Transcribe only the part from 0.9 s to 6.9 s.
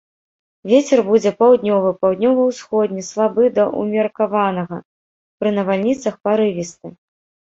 будзе паўднёвы, паўднёва-ўсходні слабы да ўмеркаванага, пры навальніцах парывісты.